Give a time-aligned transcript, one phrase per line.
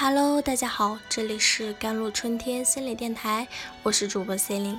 [0.00, 3.48] Hello，大家好，这里是甘露春天心理电台，
[3.82, 4.78] 我是主播 Celine。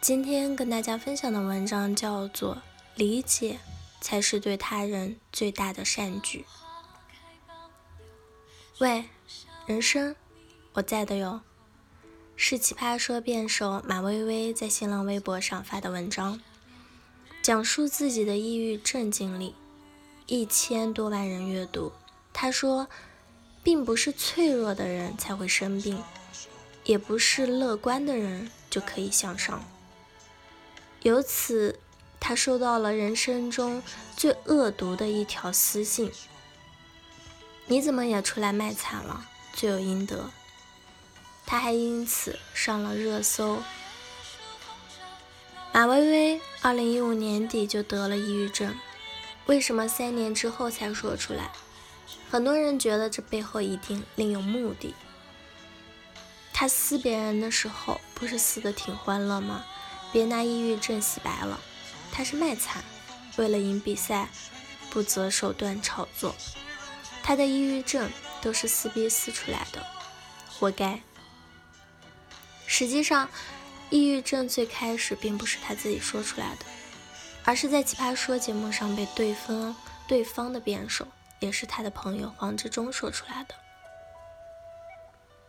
[0.00, 2.54] 今天跟大家分享的文章叫做
[2.94, 3.58] 《理解
[4.00, 6.44] 才是对他人最大的善举》。
[8.78, 9.06] 喂，
[9.66, 10.14] 人生，
[10.74, 11.40] 我在的哟。
[12.36, 16.40] 是奇葩说辩手马薇薇在新浪微博上发的文章，
[17.42, 19.56] 讲述自己的抑郁症经历，
[20.26, 21.90] 一千多万人阅读。
[22.32, 22.86] 他说。
[23.64, 26.00] 并不是脆弱的人才会生病，
[26.84, 29.64] 也不是乐观的人就可以向上。
[31.02, 31.80] 由此，
[32.20, 33.82] 他收到了人生中
[34.16, 36.12] 最恶毒的一条私信
[37.66, 39.26] ：“你怎么也出来卖惨了？
[39.54, 40.30] 罪有应得。”
[41.46, 43.62] 他还因此上了热搜。
[45.72, 48.74] 马薇薇二零一五年底就得了抑郁症，
[49.46, 51.50] 为什么三年之后才说出来？
[52.30, 54.94] 很多人觉得这背后一定另有目的。
[56.52, 59.64] 他撕别人的时候，不是撕的挺欢乐吗？
[60.12, 61.60] 别拿抑郁症洗白了，
[62.12, 62.84] 他是卖惨，
[63.36, 64.28] 为了赢比赛，
[64.90, 66.34] 不择手段炒作。
[67.22, 68.08] 他的抑郁症
[68.40, 69.84] 都是撕逼撕出来的，
[70.48, 71.00] 活该。
[72.66, 73.28] 实际上，
[73.90, 76.64] 抑郁症最开始并不是他自己说出来的，
[77.44, 79.74] 而是在《奇葩说》节目上被对方
[80.06, 81.08] 对方的辩手。
[81.40, 83.54] 也是他的朋友黄志忠说出来的。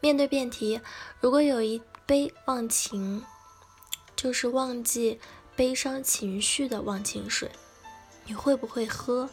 [0.00, 0.80] 面对辩题，
[1.20, 3.24] 如果有一杯忘情，
[4.16, 5.20] 就是忘记
[5.54, 7.50] 悲伤情绪的忘情水，
[8.24, 9.28] 你会不会喝？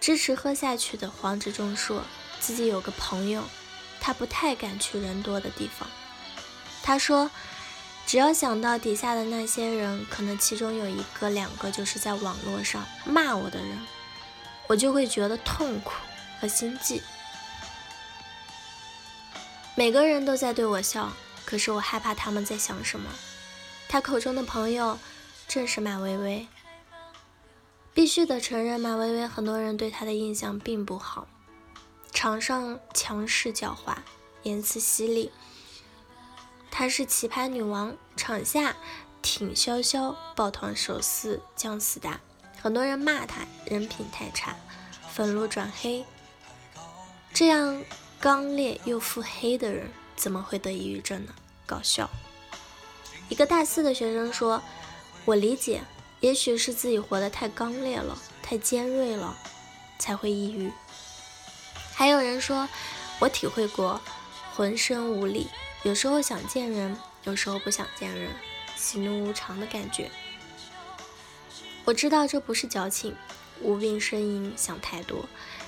[0.00, 2.02] 支持喝下去的黄志忠说
[2.38, 3.44] 自己有个朋友，
[4.00, 5.86] 他不太敢去人多的地方。
[6.82, 7.30] 他说，
[8.06, 13.78] 只要想到底下的那些人，可能其中有一个、两个就是在网络上骂我的人。
[14.70, 15.94] 我就会觉得痛苦
[16.40, 17.02] 和心悸。
[19.74, 21.12] 每个人都在对我笑，
[21.44, 23.10] 可是我害怕他们在想什么。
[23.88, 24.96] 他口中的朋友
[25.48, 26.46] 正是马薇薇。
[27.92, 31.26] 必须得承认，马薇薇很多人对她的印象并不好。
[32.12, 33.96] 场上强势狡猾，
[34.44, 35.32] 言辞犀利。
[36.70, 38.76] 她是奇葩女王，场下
[39.20, 42.20] 挺潇潇，抱团手撕姜思达。
[42.62, 44.54] 很多人骂他人品太差，
[45.10, 46.04] 粉路转黑。
[47.32, 47.82] 这样
[48.20, 51.32] 刚烈又腹黑的人，怎么会得抑郁症呢？
[51.64, 52.10] 搞笑。
[53.30, 54.62] 一个大四的学生说
[55.24, 55.82] ：“我理解，
[56.20, 59.34] 也许是自己活得太刚烈了，太尖锐了，
[59.98, 60.70] 才会抑郁。”
[61.94, 62.68] 还有人说
[63.20, 64.00] ：“我体会过，
[64.54, 65.48] 浑身无力，
[65.82, 66.94] 有时候想见人，
[67.24, 68.30] 有时候不想见人，
[68.76, 70.10] 喜怒无常的感觉。”
[71.84, 73.16] 我知道这不是矫情，
[73.60, 75.24] 无病呻吟，想太多。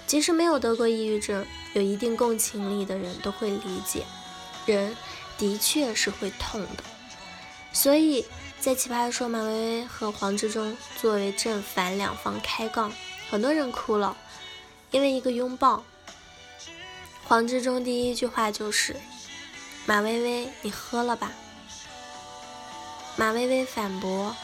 [0.07, 4.05] 即使没有得过抑郁症，有一定共情力的人都会理解，
[4.67, 4.95] 人
[5.39, 6.85] 的确是会痛的。
[7.73, 8.27] 所以
[8.61, 12.93] 在奇葩说，马薇薇和黄志忠作为正反两方开杠，
[13.31, 14.17] 很多人哭了，
[14.91, 15.83] 因为一个拥抱。
[17.25, 18.97] 黄志忠第一句话就是
[19.87, 21.33] ：“马薇薇，你喝了吧？”
[23.17, 24.37] 马薇薇反驳。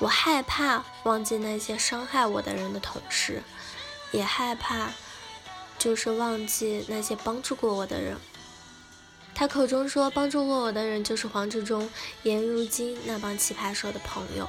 [0.00, 3.42] 我害怕忘记那些伤害我的人的同时，
[4.12, 4.90] 也害怕
[5.78, 8.16] 就是忘记那些帮助过我的人。
[9.34, 11.88] 他口中说帮助过我的人就是黄志忠、
[12.22, 14.48] 颜如晶那帮奇葩说的朋友。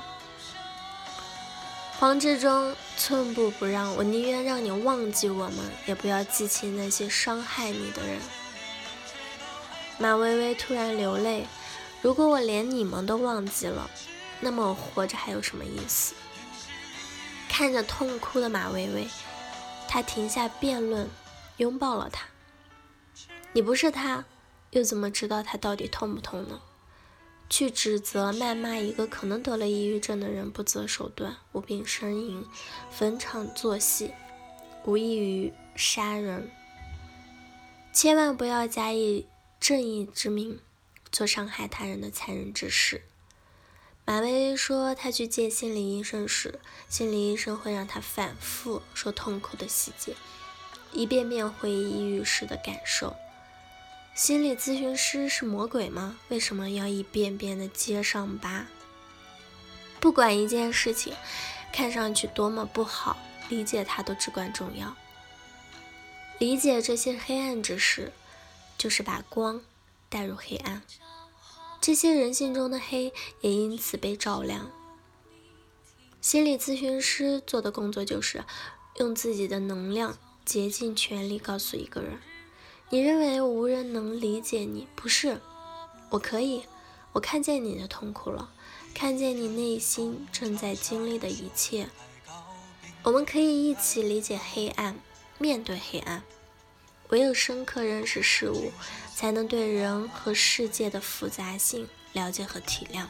[2.00, 8.20] 黄志忠寸步不让，我宁愿让你忘记我们，也不要记起那些伤害你的人。
[9.98, 11.46] 马薇薇突然流泪，
[12.02, 13.90] 如果我连你们都忘记了。
[14.39, 16.16] 那么我活着还有什么意思？
[17.47, 19.07] 看着痛哭的马薇薇，
[19.88, 21.09] 他停下辩论，
[21.57, 22.25] 拥抱了她。
[23.51, 24.25] 你不是他，
[24.72, 26.61] 又怎么知道他到底痛不痛呢？
[27.50, 32.45] 去指责、谩骂一个可能得了抑郁症的人不择手段、无病呻吟、
[32.91, 34.13] 逢场作戏，
[34.85, 36.51] 无异于杀人。
[37.92, 39.25] 千万不要假以
[39.59, 40.59] 正义之名，
[41.12, 43.01] 做伤害他人的残忍之事。
[44.09, 46.59] 马薇薇说，她去见心理医生时，
[46.89, 50.15] 心理医生会让她反复说痛苦的细节，
[50.91, 53.15] 一遍遍回忆抑郁时的感受。
[54.15, 56.17] 心理咨询师是魔鬼吗？
[56.29, 58.65] 为什么要一遍遍的揭伤疤？
[60.00, 61.13] 不管一件事情
[61.71, 63.15] 看上去多么不好，
[63.47, 64.97] 理解它都至关重要。
[66.39, 68.11] 理解这些黑暗之事，
[68.75, 69.61] 就是把光
[70.09, 70.81] 带入黑暗。
[71.81, 74.70] 这些人性中的黑也因此被照亮。
[76.22, 78.44] 心理咨询师做的工作就是
[78.98, 82.20] 用自己的能量竭尽全力告诉一个人：
[82.90, 84.88] 你认为无人能理解你？
[84.96, 85.40] 不是，
[86.10, 86.64] 我可以。
[87.14, 88.52] 我看见你的痛苦了，
[88.94, 91.90] 看见你内心正在经历的一切。
[93.02, 95.00] 我们可以一起理解黑暗，
[95.40, 96.24] 面对黑暗。
[97.09, 98.71] 唯有深刻认识事物，
[99.15, 103.06] 才能对人和世界的复杂性了解和体谅，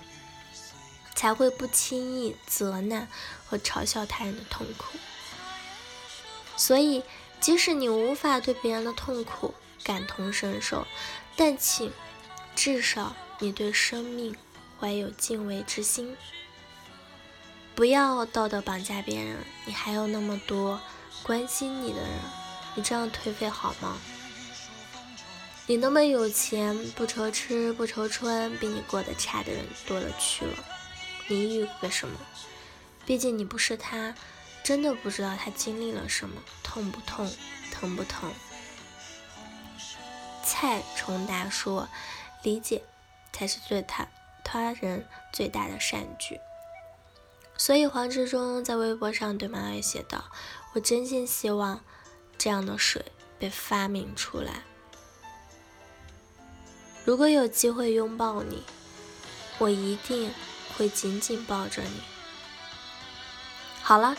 [1.15, 3.07] 才会不轻易责难
[3.45, 4.97] 和嘲笑他人的痛苦。
[6.55, 7.03] 所以，
[7.39, 9.53] 即使你无法对别人的痛苦，
[9.83, 10.85] 感同身受，
[11.35, 11.91] 但请
[12.55, 14.35] 至少你对生命
[14.79, 16.15] 怀有敬畏之心，
[17.75, 19.37] 不要道德绑架别人。
[19.65, 20.81] 你还有那么多
[21.23, 22.09] 关心你的人，
[22.79, 23.97] 你这样颓废好吗？
[25.67, 30.53] 你那么有钱，不愁吃不愁穿，比你过得差的人多了去了。
[31.27, 32.17] 你抑郁个什么？
[33.05, 34.15] 毕竟你不是他，
[34.63, 37.29] 真的不知道他经历了什么，痛不痛，
[37.69, 38.31] 疼不疼？
[40.45, 41.89] 蔡崇达说
[42.43, 42.85] ：“理解
[43.33, 44.07] 才是对他
[44.41, 46.39] 他人最大的善举。”
[47.59, 50.31] 所以黄志忠在微博上对马尾写道
[50.71, 51.83] ：“我真心希望
[52.39, 53.05] 这样的水
[53.37, 54.63] 被发明出来。
[57.05, 58.63] 如果有机会拥抱你，
[59.59, 60.31] 我一定
[60.75, 62.01] 会紧紧抱着你。”
[63.83, 64.15] 好了，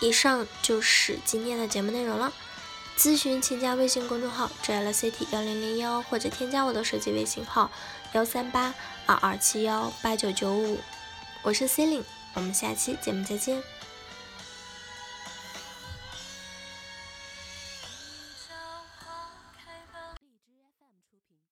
[0.00, 2.32] 以上就是今天的节目内容了。
[2.96, 7.70] 咨询请加微信公众号 jlct 幺零零幺，或者添加我的手机微信号
[8.12, 8.74] 幺三八
[9.06, 10.78] 二二七幺八九九五，
[11.42, 13.62] 我是 C e l i n e 我们下期节目再见。